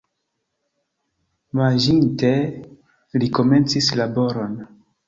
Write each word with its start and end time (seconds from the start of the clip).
Manĝinte, 1.61 2.35
li 3.23 3.31
komencis 3.41 3.97
laboron. 4.03 4.63